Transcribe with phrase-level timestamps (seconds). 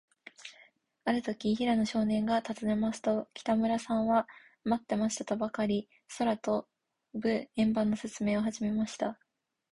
[1.05, 4.27] あるとき、平野少年がたずねますと、北村さんは、
[4.63, 6.67] まってましたとばかり、空と
[7.13, 9.19] ぶ円盤のせつめいをはじめました。